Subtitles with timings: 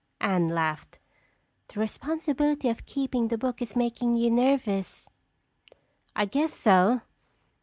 [0.19, 0.97] Anne laughed.
[1.67, 5.07] "The responsibility of keeping the book is making you nervous."
[6.15, 7.01] "I guess so.